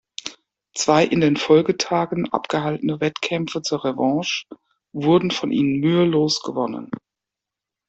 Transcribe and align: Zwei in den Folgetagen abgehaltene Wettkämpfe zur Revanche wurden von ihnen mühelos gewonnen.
Zwei 0.73 1.05
in 1.05 1.21
den 1.21 1.37
Folgetagen 1.37 2.27
abgehaltene 2.33 2.99
Wettkämpfe 3.01 3.61
zur 3.61 3.85
Revanche 3.85 4.47
wurden 4.93 5.29
von 5.29 5.51
ihnen 5.51 5.79
mühelos 5.79 6.41
gewonnen. 6.41 6.89